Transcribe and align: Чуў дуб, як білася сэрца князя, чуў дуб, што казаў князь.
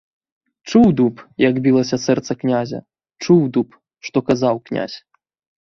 Чуў 0.69 0.87
дуб, 1.01 1.15
як 1.49 1.55
білася 1.67 1.97
сэрца 2.05 2.31
князя, 2.45 2.79
чуў 3.23 3.39
дуб, 3.59 3.79
што 4.09 4.17
казаў 4.31 4.55
князь. 4.73 4.97